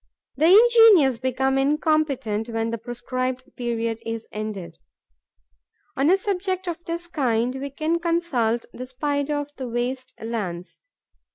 [0.35, 4.79] The ingenious become incompetent when the prescribed period is ended.
[5.95, 10.79] On a subject of this kind, we can consult the Spider of the waste lands.